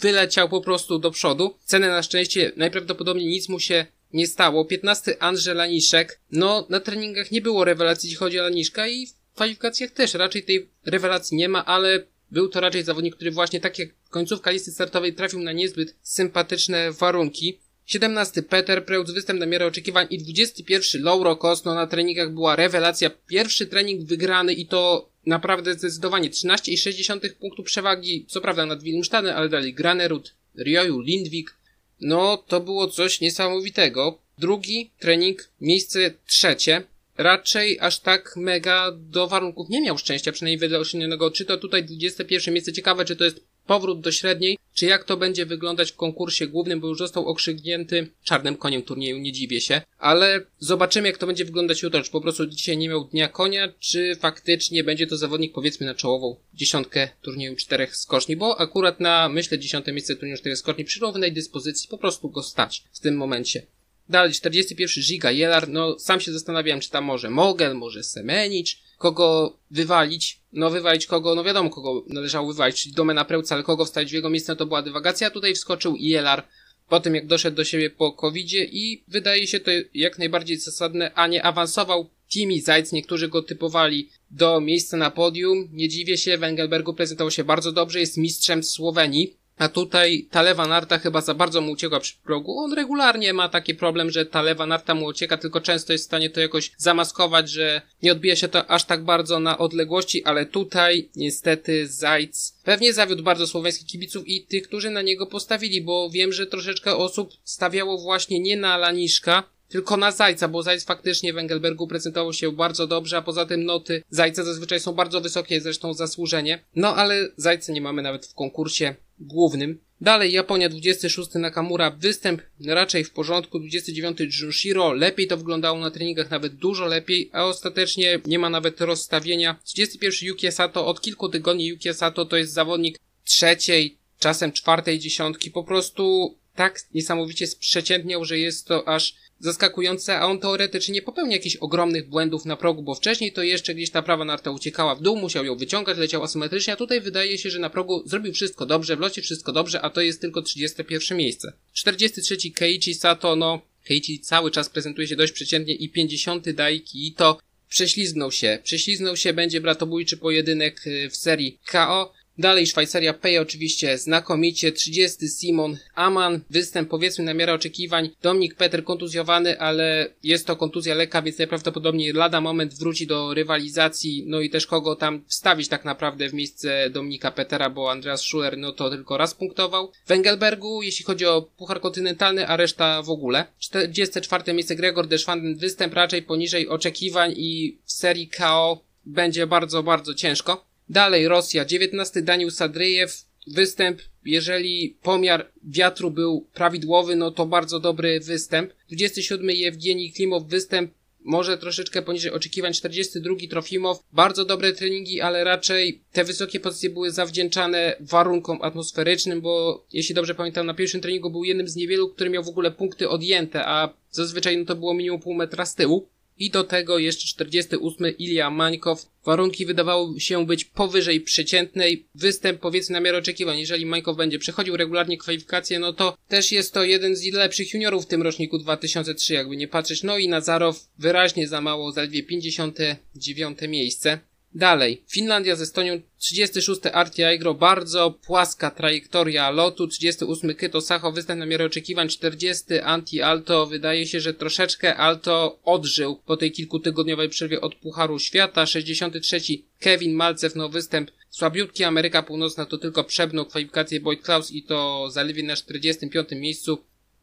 wyleciał 0.01 0.49
po 0.49 0.61
prostu 0.61 0.99
do 0.99 1.11
przodu. 1.11 1.55
Cenę 1.65 1.89
na 1.89 2.03
szczęście 2.03 2.53
najprawdopodobniej 2.57 3.27
nic 3.27 3.49
mu 3.49 3.61
się 3.61 3.87
nie 4.13 4.27
stało. 4.27 4.65
15 4.65 5.23
Andrzej 5.23 5.55
Laniszek. 5.55 6.21
No, 6.33 6.67
na 6.69 6.81
treningach 6.81 7.31
nie 7.31 7.41
było 7.41 7.65
rewelacji, 7.65 8.07
jeśli 8.07 8.19
chodzi 8.19 8.41
o 8.41 8.43
Laniszka 8.43 8.89
i 8.89 9.07
kwalifikacjach 9.35 9.91
też 9.91 10.15
raczej 10.15 10.43
tej 10.43 10.69
rewelacji 10.87 11.37
nie 11.37 11.49
ma, 11.49 11.65
ale 11.65 12.03
był 12.31 12.49
to 12.49 12.61
raczej 12.61 12.85
zawodnik, 12.85 13.17
który 13.17 13.31
właśnie 13.31 13.61
tak 13.61 13.79
jak 13.79 13.89
końcówka 14.11 14.51
listy 14.51 14.71
startowej 14.71 15.15
trafił 15.15 15.41
na 15.41 15.53
niezbyt 15.53 15.97
sympatyczne 16.03 16.93
warunki. 16.93 17.59
17 17.87 18.43
Peter 18.43 18.85
Preutz, 18.85 19.11
występ 19.11 19.41
na 19.41 19.47
miarę 19.47 19.67
oczekiwań 19.67 20.07
i 20.11 20.19
21 20.19 21.03
Lauro 21.03 21.37
Kosno 21.37 21.75
na 21.75 21.87
treningach 21.87 22.33
była 22.33 22.57
rewelacja. 22.57 23.11
Pierwszy 23.27 23.67
trening 23.67 24.09
wygrany 24.09 24.53
i 24.53 24.67
to 24.67 25.11
naprawdę 25.27 25.75
zdecydowanie 25.75 26.31
13,6 26.31 27.35
punktu 27.35 27.63
przewagi, 27.63 28.25
co 28.29 28.41
prawda 28.41 28.67
nad 28.67 28.83
Wilmstadem, 28.83 29.37
ale 29.37 29.49
dalej 29.49 29.75
Granerud, 29.75 30.35
Rioju, 30.59 31.01
Lindwik. 31.01 31.55
No, 32.01 32.37
to 32.37 32.61
było 32.61 32.87
coś 32.87 33.21
niesamowitego. 33.21 34.19
Drugi 34.39 34.91
trening, 34.99 35.49
miejsce 35.61 36.15
trzecie 36.27 36.83
raczej 37.19 37.79
aż 37.81 38.01
tak 38.01 38.37
mega 38.37 38.93
do 38.93 39.29
warunków 39.29 39.69
nie 39.69 39.83
miał 39.83 39.99
szczęścia, 39.99 40.33
przynajmniej 40.33 40.59
wedle 40.59 40.79
osiągnionego. 40.79 41.31
Czy 41.31 41.45
to 41.45 41.57
tutaj 41.57 41.85
21 41.85 42.55
miejsce 42.55 42.73
ciekawe, 42.73 43.05
czy 43.05 43.17
to 43.17 43.25
jest 43.25 43.41
powrót 43.67 44.01
do 44.01 44.13
średniej, 44.13 44.59
czy 44.75 44.87
jak 44.87 45.05
to 45.05 45.17
będzie 45.17 45.47
wyglądać 45.47 45.93
w 45.93 45.97
konkursie 45.97 46.47
głównym, 46.47 46.81
bo 46.81 46.89
już 46.89 46.99
został 46.99 47.29
okrzyknięty 47.29 48.09
czarnym 48.25 48.57
koniem 48.57 48.83
turnieju, 48.83 49.19
nie 49.19 49.33
dziwię 49.33 49.61
się, 49.61 49.83
ale 49.99 50.41
zobaczymy 50.59 51.09
jak 51.09 51.19
to 51.19 51.27
będzie 51.27 51.45
wyglądać 51.45 51.83
jutro, 51.83 52.03
czy 52.03 52.11
po 52.11 52.21
prostu 52.21 52.47
dzisiaj 52.47 52.77
nie 52.77 52.89
miał 52.89 53.05
dnia 53.05 53.29
konia, 53.29 53.73
czy 53.79 54.17
faktycznie 54.21 54.85
będzie 54.85 55.07
to 55.07 55.17
zawodnik 55.17 55.53
powiedzmy 55.53 55.87
na 55.87 55.95
czołową 55.95 56.37
dziesiątkę 56.55 57.09
turnieju 57.23 57.57
czterech 57.57 57.97
skoczni, 57.97 58.37
bo 58.37 58.61
akurat 58.61 59.01
na, 59.01 59.29
myślę, 59.29 59.59
dziesiąte 59.59 59.93
miejsce 59.93 60.17
turnieju 60.17 60.39
czterech 60.39 60.59
skoczni 60.59 60.85
przy 60.85 61.01
równej 61.01 61.33
dyspozycji 61.33 61.89
po 61.89 61.99
prostu 61.99 62.31
go 62.31 62.43
stać 62.43 62.85
w 62.93 63.01
tym 63.01 63.17
momencie. 63.17 63.67
Dalej, 64.09 64.33
41 64.33 65.05
Giga 65.05 65.31
Jelar, 65.31 65.69
no 65.69 65.99
sam 65.99 66.21
się 66.21 66.33
zastanawiałem, 66.33 66.81
czy 66.81 66.91
tam 66.91 67.05
może 67.05 67.31
Mogel, 67.31 67.75
może 67.75 68.03
Semenicz, 68.03 68.79
kogo 68.99 69.59
wywalić, 69.71 70.41
no 70.53 70.71
wywalić 70.71 71.07
kogo, 71.07 71.35
no 71.35 71.45
wiadomo 71.45 71.71
kogo 71.71 72.05
należało 72.09 72.49
wywalić, 72.49 72.83
czyli 72.83 72.95
Domena 72.95 73.25
Prełca, 73.25 73.55
ale 73.55 73.65
kogo 73.65 73.85
wstać 73.85 74.11
w 74.11 74.15
jego 74.15 74.31
miejsce, 74.31 74.53
no 74.53 74.57
to 74.57 74.67
była 74.67 74.83
dywagacja, 74.83 75.31
tutaj 75.31 75.55
wskoczył 75.55 75.97
Jelar, 75.97 76.47
po 76.89 77.01
tym 77.01 77.15
jak 77.15 77.27
doszedł 77.27 77.57
do 77.57 77.65
siebie 77.65 77.91
po 77.91 78.13
covid 78.13 78.53
i 78.53 79.05
wydaje 79.09 79.47
się 79.47 79.61
to 79.61 79.71
jak 79.95 80.19
najbardziej 80.19 80.57
zasadne, 80.57 81.15
a 81.15 81.27
nie 81.27 81.43
awansował 81.43 82.11
Timi 82.29 82.61
Zajc, 82.61 82.93
niektórzy 82.93 83.29
go 83.29 83.43
typowali 83.43 84.09
do 84.31 84.61
miejsca 84.61 84.97
na 84.97 85.11
podium, 85.11 85.69
nie 85.73 85.89
dziwię 85.89 86.19
się, 86.19 86.39
Wengelbergu 86.39 86.95
prezentował 86.95 87.31
się 87.31 87.45
bardzo 87.45 87.73
dobrze, 87.73 88.01
jest 88.01 88.17
mistrzem 88.17 88.63
Słowenii, 88.63 89.37
a 89.59 89.69
tutaj 89.69 90.27
ta 90.31 90.43
lewa 90.43 90.67
narta 90.67 90.99
chyba 90.99 91.21
za 91.21 91.35
bardzo 91.35 91.61
mu 91.61 91.73
uciekła 91.73 92.01
przy 92.01 92.17
progu. 92.25 92.59
On 92.59 92.73
regularnie 92.73 93.33
ma 93.33 93.49
taki 93.49 93.75
problem, 93.75 94.11
że 94.11 94.27
ta 94.27 94.43
lewa 94.43 94.67
narta 94.67 94.95
mu 94.95 95.07
ucieka, 95.07 95.37
tylko 95.37 95.61
często 95.61 95.93
jest 95.93 96.05
w 96.05 96.07
stanie 96.07 96.31
to 96.31 96.41
jakoś 96.41 96.73
zamaskować, 96.77 97.51
że 97.51 97.83
nie 98.03 98.13
odbija 98.13 98.37
się 98.37 98.49
to 98.49 98.71
aż 98.71 98.85
tak 98.85 99.05
bardzo 99.05 99.41
na 99.41 99.59
odległości, 99.59 100.25
ale 100.25 100.47
tutaj 100.47 101.09
niestety 101.17 101.89
Zajc 101.89 102.55
pewnie 102.65 102.93
zawiódł 102.93 103.23
bardzo 103.23 103.47
słoweńskich 103.47 103.87
kibiców 103.87 104.29
i 104.29 104.47
tych, 104.47 104.69
którzy 104.69 104.91
na 104.91 105.03
niego 105.03 105.27
postawili, 105.27 105.83
bo 105.83 106.11
wiem, 106.11 106.33
że 106.33 106.47
troszeczkę 106.47 106.97
osób 106.97 107.31
stawiało 107.45 107.99
właśnie 107.99 108.41
nie 108.41 108.57
na 108.57 108.77
Laniszka, 108.77 109.43
tylko 109.69 109.97
na 109.97 110.11
Zajca, 110.13 110.49
bo 110.49 110.63
Zajc 110.63 110.85
faktycznie 110.85 111.33
w 111.33 111.39
Engelbergu 111.39 111.87
prezentował 111.87 112.33
się 112.33 112.53
bardzo 112.53 112.87
dobrze, 112.87 113.17
a 113.17 113.23
poza 113.23 113.47
tym 113.47 113.65
noty 113.65 114.03
Zajca 114.11 114.45
zazwyczaj 114.45 114.81
są 114.81 114.93
bardzo 114.93 115.21
wysokie, 115.21 115.61
zresztą 115.61 115.95
zasłużenie. 115.95 116.65
No 116.77 116.97
ale 116.97 117.29
Zajca 117.37 117.73
nie 117.73 117.81
mamy 117.81 118.03
nawet 118.03 118.27
w 118.27 118.35
konkursie 118.35 118.95
głównym. 119.19 119.79
Dalej 120.01 120.33
Japonia 120.33 120.69
26 120.69 121.35
Nakamura, 121.35 121.91
występ 121.91 122.43
raczej 122.67 123.05
w 123.05 123.11
porządku, 123.11 123.59
29 123.59 124.19
Junshiro, 124.41 124.93
lepiej 124.93 125.27
to 125.27 125.37
wyglądało 125.37 125.79
na 125.79 125.91
treningach, 125.91 126.31
nawet 126.31 126.55
dużo 126.55 126.87
lepiej, 126.87 127.31
a 127.33 127.45
ostatecznie 127.45 128.21
nie 128.27 128.39
ma 128.39 128.51
nawet 128.51 128.81
rozstawienia. 128.81 129.57
31 129.65 130.29
Yuki 130.29 130.53
Sato, 130.53 130.87
od 130.87 131.01
kilku 131.01 131.29
tygodni 131.29 131.67
Yuki 131.67 131.95
Sato 131.95 132.25
to 132.25 132.37
jest 132.37 132.53
zawodnik 132.53 132.99
trzeciej, 133.25 133.99
czasem 134.19 134.53
czwartej 134.53 134.99
dziesiątki, 134.99 135.51
po 135.51 135.65
prostu 135.65 136.37
tak 136.55 136.81
niesamowicie 136.95 137.47
sprzeciętniał, 137.47 138.25
że 138.25 138.39
jest 138.39 138.67
to 138.67 138.89
aż 138.89 139.15
zaskakujące, 139.39 140.19
a 140.19 140.27
on 140.27 140.39
teoretycznie 140.39 140.95
nie 140.95 141.03
popełnia 141.03 141.37
jakichś 141.37 141.57
ogromnych 141.57 142.09
błędów 142.09 142.45
na 142.45 142.57
progu, 142.57 142.83
bo 142.83 142.95
wcześniej 142.95 143.33
to 143.33 143.43
jeszcze 143.43 143.75
gdzieś 143.75 143.91
ta 143.91 144.03
prawa 144.03 144.25
narta 144.25 144.51
uciekała 144.51 144.95
w 144.95 145.03
dół, 145.03 145.17
musiał 145.17 145.45
ją 145.45 145.57
wyciągać, 145.57 145.99
leciał 145.99 146.23
asymetrycznie, 146.23 146.73
a 146.73 146.77
tutaj 146.77 147.01
wydaje 147.01 147.39
się, 147.39 147.51
że 147.51 147.59
na 147.59 147.71
progu 147.71 148.09
zrobił 148.09 148.33
wszystko 148.33 148.67
dobrze, 148.67 148.97
w 148.97 149.01
locie 149.01 149.23
wszystko 149.23 149.53
dobrze, 149.53 149.83
a 149.83 149.91
to 149.91 150.01
jest 150.01 150.21
tylko 150.21 150.43
31 150.43 151.19
miejsce. 151.19 151.53
43 151.73 152.51
Keiichi 152.51 152.95
Sato, 152.95 153.37
no, 153.37 153.61
Keiichi 153.85 154.21
cały 154.21 154.51
czas 154.51 154.69
prezentuje 154.69 155.09
się 155.09 155.17
dość 155.17 155.33
przeciętnie 155.33 155.75
i 155.75 155.89
50 155.89 156.51
Daiki 156.51 157.15
to 157.17 157.39
prześlizgnął 157.69 158.33
się, 158.33 158.59
prześlizgnął 158.63 159.17
się, 159.17 159.33
będzie 159.33 159.61
bratobójczy 159.61 160.17
pojedynek 160.17 160.87
y, 160.87 161.11
w 161.11 161.17
serii 161.17 161.59
KO, 161.67 162.13
Dalej 162.39 162.67
Szwajcaria 162.67 163.15
Pay 163.15 163.41
oczywiście 163.41 163.99
znakomicie, 163.99 164.73
30 164.73 165.29
Simon 165.29 165.79
Aman, 165.95 166.41
występ 166.51 166.89
powiedzmy 166.89 167.25
na 167.25 167.35
miarę 167.35 167.55
oczekiwań, 167.55 168.11
Dominik 168.23 168.55
Peter 168.55 168.85
kontuzjowany, 168.85 169.61
ale 169.61 170.09
jest 170.23 170.47
to 170.47 170.57
kontuzja 170.57 170.95
lekka, 170.95 171.23
więc 171.23 171.39
najprawdopodobniej 171.39 172.13
lada 172.13 172.41
moment 172.41 172.75
wróci 172.75 173.07
do 173.07 173.35
rywalizacji, 173.35 174.25
no 174.27 174.41
i 174.41 174.51
też 174.51 174.67
kogo 174.67 174.97
tam 174.97 175.25
wstawić 175.27 175.69
tak 175.69 175.85
naprawdę 175.85 176.29
w 176.29 176.35
miejsce 176.35 176.91
Dominika 176.91 177.31
Petera, 177.31 177.71
bo 177.71 177.91
Andreas 177.91 178.21
Schuler 178.21 178.59
no 178.59 178.73
to 178.73 178.91
tylko 178.91 179.17
raz 179.17 179.35
punktował. 179.35 179.93
W 180.07 180.11
Engelbergu, 180.11 180.83
jeśli 180.83 181.05
chodzi 181.05 181.27
o 181.27 181.43
Puchar 181.43 181.81
Kontynentalny, 181.81 182.49
a 182.49 182.57
reszta 182.57 183.03
w 183.03 183.11
ogóle. 183.11 183.47
44 183.59 184.53
miejsce 184.53 184.77
Gregor 184.77 185.07
Deschwanden, 185.07 185.57
występ 185.57 185.95
raczej 185.95 186.23
poniżej 186.23 186.69
oczekiwań 186.69 187.35
i 187.37 187.79
w 187.85 187.93
serii 187.93 188.29
KO 188.29 188.81
będzie 189.07 189.47
bardzo, 189.47 189.83
bardzo 189.83 190.15
ciężko. 190.15 190.66
Dalej 190.89 191.29
Rosja, 191.29 191.65
19 191.65 192.23
Daniel 192.23 192.51
Sadryjew, 192.51 193.27
występ, 193.47 194.01
jeżeli 194.25 194.97
pomiar 195.03 195.51
wiatru 195.65 196.11
był 196.11 196.47
prawidłowy, 196.55 197.17
no 197.17 197.31
to 197.31 197.47
bardzo 197.47 197.81
dobry 197.81 198.21
występ. 198.21 198.73
27 198.89 199.51
Jewgeni 199.51 200.13
Klimow, 200.13 200.47
występ 200.47 200.91
może 201.27 201.59
troszeczkę 201.59 202.03
poniżej 202.03 202.33
oczekiwań. 202.33 202.73
42 202.73 203.35
Trofimow, 203.51 203.99
bardzo 204.13 204.45
dobre 204.45 204.73
treningi, 204.73 205.21
ale 205.21 205.45
raczej 205.45 206.03
te 206.13 206.25
wysokie 206.25 206.61
pozycje 206.61 206.91
były 206.91 207.11
zawdzięczane 207.11 207.97
warunkom 208.01 208.59
atmosferycznym, 208.63 209.41
bo 209.41 209.85
jeśli 209.93 210.15
dobrze 210.15 210.35
pamiętam, 210.35 210.67
na 210.67 210.75
pierwszym 210.75 211.01
treningu 211.01 211.31
był 211.31 211.45
jednym 211.45 211.69
z 211.69 211.77
niewielu, 211.77 212.09
który 212.09 212.31
miał 212.31 212.45
w 212.45 212.49
ogóle 212.49 212.71
punkty 212.71 213.09
odjęte, 213.09 213.67
a 213.67 213.95
zazwyczaj 214.11 214.59
no 214.59 214.65
to 214.65 214.77
było 214.77 214.95
minimum 214.95 215.21
pół 215.21 215.35
metra 215.35 215.67
z 215.67 215.75
tyłu. 215.75 216.09
I 216.39 216.51
do 216.51 216.65
tego 216.65 216.99
jeszcze 216.99 217.27
48 217.27 218.17
Ilia 218.19 218.51
Mańkow. 218.51 219.07
Warunki 219.25 219.67
wydawały 219.67 220.21
się 220.21 220.47
być 220.47 220.65
powyżej 220.65 221.21
przeciętnej. 221.21 222.07
Występ 222.15 222.61
powiedzmy 222.61 222.93
na 222.93 223.01
miarę 223.01 223.19
oczekiwań. 223.19 223.59
Jeżeli 223.59 223.87
Mańkow 223.87 224.17
będzie 224.17 224.39
przechodził 224.39 224.77
regularnie 224.77 225.19
kwalifikacje, 225.19 225.79
no 225.79 225.93
to 225.93 226.17
też 226.29 226.53
jest 226.53 226.75
to 226.75 226.85
jeden 226.85 227.17
z 227.17 227.33
lepszych 227.33 227.75
juniorów 227.75 228.05
w 228.05 228.09
tym 228.09 228.23
roczniku 228.23 228.59
2003, 228.59 229.35
jakby 229.35 229.57
nie 229.57 229.69
patrzeć. 229.69 230.03
No 230.03 230.19
i 230.19 230.29
Nazarow 230.29 230.89
wyraźnie 230.99 231.49
za 231.49 231.61
mało, 231.61 231.93
zaledwie 231.93 232.23
59 232.23 233.59
miejsce. 233.69 234.19
Dalej, 234.57 235.03
Finlandia 235.09 235.57
ze 235.57 235.63
Estonią, 235.63 236.01
36 236.19 236.81
Arti 236.93 237.25
Aigro, 237.25 237.55
bardzo 237.55 238.11
płaska 238.11 238.71
trajektoria 238.71 239.51
lotu, 239.51 239.87
38 239.87 240.55
Kyto 240.55 240.81
Sacho, 240.81 241.13
występ 241.13 241.39
na 241.39 241.47
miarę 241.47 241.65
oczekiwań, 241.65 242.09
40 242.09 242.65
Anti 242.85 243.23
Alto, 243.23 243.67
wydaje 243.67 244.07
się, 244.07 244.21
że 244.21 244.35
troszeczkę 244.35 244.97
Alto 244.97 245.59
odżył 245.65 246.17
po 246.17 246.37
tej 246.37 246.53
kilkutygodniowej 246.53 247.29
przerwie 247.29 247.61
od 247.61 247.75
Pucharu 247.75 248.19
Świata, 248.19 248.67
63 248.67 249.41
Kevin 249.79 250.15
Malcew, 250.15 250.55
no 250.55 250.69
występ. 250.69 251.11
Słabiutki, 251.31 251.85
Ameryka 251.85 252.23
Północna 252.23 252.67
to 252.67 252.79
tylko 252.79 253.05
przebnął 253.05 253.47
kwalifikację 253.47 254.01
Boyd 254.01 254.23
Klaus 254.23 254.51
i 254.51 254.63
to 254.63 255.11
zaledwie 255.11 255.43
na 255.43 255.57
45 255.57 256.29
miejscu, 256.31 256.79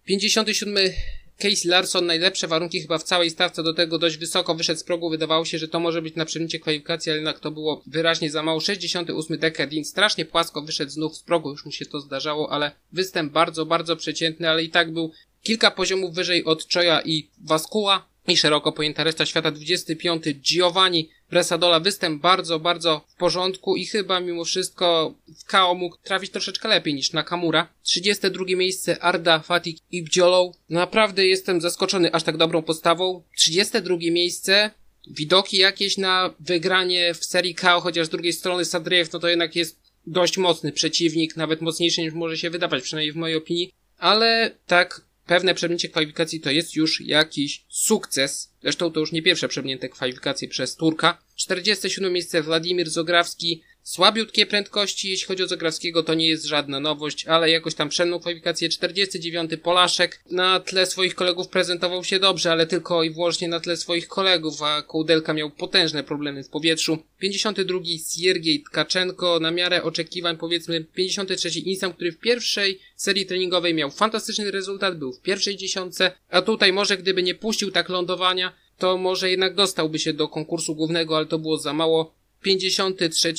57 0.06 0.76
Casey 1.38 1.68
Larson, 1.68 2.06
najlepsze 2.06 2.48
warunki 2.48 2.82
chyba 2.82 2.98
w 2.98 3.04
całej 3.04 3.30
stawce, 3.30 3.64
do 3.64 3.74
tego 3.74 4.00
dość 4.00 4.18
wysoko 4.18 4.56
wyszedł 4.56 4.80
z 4.80 4.84
progu, 4.84 5.10
wydawało 5.10 5.46
się, 5.46 5.58
że 5.58 5.68
to 5.68 5.80
może 5.80 6.02
być 6.02 6.16
na 6.16 6.26
przemicie 6.26 6.60
kwalifikacji, 6.60 7.10
ale 7.10 7.18
jednak 7.18 7.40
to 7.40 7.52
było 7.52 7.84
wyraźnie 7.88 8.32
za 8.32 8.44
mało. 8.44 8.60
68 8.60 9.38
Decker 9.40 9.70
strasznie 9.84 10.26
płasko 10.26 10.62
wyszedł 10.62 10.92
znów 10.92 11.18
z 11.18 11.24
progu, 11.24 11.50
już 11.52 11.66
mu 11.66 11.72
się 11.72 11.86
to 11.86 12.00
zdarzało, 12.00 12.52
ale 12.52 12.72
występ 12.92 13.32
bardzo, 13.32 13.66
bardzo 13.66 13.96
przeciętny, 13.96 14.50
ale 14.50 14.64
i 14.64 14.70
tak 14.70 14.94
był 14.94 15.12
kilka 15.44 15.72
poziomów 15.72 16.16
wyżej 16.16 16.46
od 16.46 16.74
Choya 16.74 17.02
i 17.06 17.30
Vaskuła 17.42 18.13
i 18.28 18.38
szeroko 18.38 18.72
pojęta 18.72 19.04
reszta 19.04 19.26
świata. 19.26 19.52
25 19.52 20.24
Giovanni 20.34 21.10
Bresadola 21.30 21.80
występ 21.80 22.22
bardzo, 22.22 22.60
bardzo 22.60 23.06
w 23.08 23.16
porządku 23.16 23.76
i 23.76 23.86
chyba 23.86 24.20
mimo 24.20 24.46
wszystko 24.46 25.16
w 25.40 25.46
KO 25.46 25.76
mógł 25.76 25.98
trafić 26.04 26.32
troszeczkę 26.32 26.68
lepiej 26.68 26.94
niż 26.94 27.14
Nakamura. 27.14 27.68
32 27.84 28.46
miejsce 28.48 29.04
Arda, 29.04 29.40
Fatik 29.40 29.78
i 29.92 30.04
Bdziolą. 30.04 30.52
Naprawdę 30.70 31.26
jestem 31.26 31.62
zaskoczony 31.62 32.14
aż 32.14 32.24
tak 32.24 32.38
dobrą 32.38 32.62
postawą. 32.62 33.24
32 33.38 33.98
miejsce 34.12 34.72
widoki 35.08 35.58
jakieś 35.58 35.98
na 35.98 36.34
wygranie 36.40 37.14
w 37.14 37.26
serii 37.26 37.56
KO, 37.56 37.82
chociaż 37.82 38.08
z 38.08 38.10
drugiej 38.10 38.34
strony 38.34 38.66
Sadriew, 38.66 39.14
no 39.14 39.20
to 39.20 39.30
jednak 39.30 39.56
jest 39.56 39.80
dość 40.08 40.38
mocny 40.38 40.72
przeciwnik, 40.72 41.38
nawet 41.38 41.62
mocniejszy 41.62 42.02
niż 42.02 42.14
może 42.14 42.38
się 42.38 42.50
wydawać, 42.50 42.84
przynajmniej 42.84 43.14
w 43.14 43.16
mojej 43.16 43.38
opinii. 43.38 43.72
Ale 43.98 44.52
tak 44.68 45.02
pewne 45.26 45.56
przebnięcie 45.56 45.90
kwalifikacji 45.90 46.40
to 46.40 46.52
jest 46.52 46.76
już 46.76 47.02
jakiś 47.02 47.66
sukces. 47.70 48.52
Zresztą 48.62 48.92
to 48.92 49.00
już 49.00 49.12
nie 49.12 49.22
pierwsze 49.22 49.48
przebnięte 49.48 49.90
kwalifikacje 49.90 50.48
przez 50.48 50.76
Turka. 50.76 51.18
47 51.36 52.14
miejsce 52.14 52.42
Władimir 52.42 52.90
Zograwski 52.90 53.64
Słabiutkie 53.84 54.46
prędkości, 54.46 55.10
jeśli 55.10 55.28
chodzi 55.28 55.44
o 55.44 55.48
Zagrawskiego, 55.48 56.04
to 56.04 56.14
nie 56.14 56.28
jest 56.28 56.46
żadna 56.46 56.80
nowość, 56.80 57.26
ale 57.28 57.50
jakoś 57.50 57.76
tam 57.76 57.90
przedną 57.90 58.20
kwalifikację 58.20 58.70
49 58.70 59.52
Polaszek 59.64 60.24
na 60.32 60.60
tle 60.60 60.86
swoich 60.86 61.16
kolegów 61.16 61.48
prezentował 61.48 62.04
się 62.04 62.20
dobrze, 62.20 62.52
ale 62.52 62.68
tylko 62.68 63.04
i 63.04 63.10
wyłącznie 63.10 63.48
na 63.48 63.60
tle 63.60 63.78
swoich 63.78 64.08
kolegów, 64.08 64.62
a 64.62 64.82
Kołdelka 64.82 65.34
miał 65.34 65.50
potężne 65.50 66.04
problemy 66.04 66.44
w 66.44 66.50
powietrzu. 66.50 66.98
52 67.20 67.80
Siergiej 68.18 68.64
Tkaczenko, 68.64 69.40
na 69.40 69.52
miarę 69.52 69.84
oczekiwań 69.84 70.38
powiedzmy 70.38 70.84
53 70.84 71.50
Insam, 71.60 71.94
który 71.94 72.12
w 72.12 72.20
pierwszej 72.20 72.80
serii 72.96 73.26
treningowej 73.26 73.74
miał 73.74 73.92
fantastyczny 73.92 74.52
rezultat, 74.52 74.98
był 74.98 75.14
w 75.14 75.22
pierwszej 75.22 75.58
dziesiątce, 75.58 76.12
a 76.30 76.42
tutaj 76.42 76.74
może 76.74 76.98
gdyby 76.98 77.24
nie 77.24 77.36
puścił 77.36 77.72
tak 77.72 77.90
lądowania, 77.90 78.54
to 78.78 78.98
może 78.98 79.32
jednak 79.32 79.56
dostałby 79.56 80.00
się 80.00 80.14
do 80.14 80.28
konkursu 80.28 80.76
głównego, 80.76 81.18
ale 81.18 81.26
to 81.26 81.40
było 81.40 81.58
za 81.58 81.74
mało. 81.74 82.24
53 82.44 83.34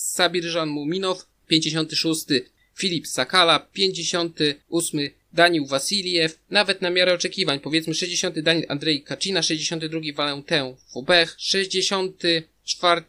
Sabirżan 0.00 0.68
Muminow, 0.68 1.26
56 1.46 2.26
Filip 2.74 3.06
Sakala, 3.06 3.58
58 3.58 5.10
Daniel 5.32 5.66
Wasiliew, 5.66 6.38
nawet 6.50 6.82
na 6.82 6.90
miarę 6.90 7.14
oczekiwań, 7.14 7.60
powiedzmy 7.60 7.94
60 7.94 8.40
Daniel 8.40 8.66
Andrzej 8.68 9.02
Kaczyna, 9.02 9.42
62 9.42 10.00
Valentin 10.14 10.76
Fobech, 10.92 11.34
64 11.38 13.02